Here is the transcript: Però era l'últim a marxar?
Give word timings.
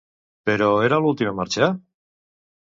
Però 0.49 0.69
era 0.85 0.99
l'últim 1.03 1.29
a 1.33 1.35
marxar? 1.41 1.69